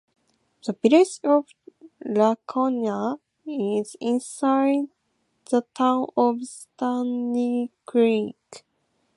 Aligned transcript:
The 0.65 0.75
Village 0.81 1.19
of 1.23 1.45
Lacona 2.03 3.19
is 3.45 3.95
inside 4.01 4.87
the 5.51 5.61
Town 5.75 6.07
of 6.17 6.37
Sandy 6.47 7.69
Creek. 7.85 8.65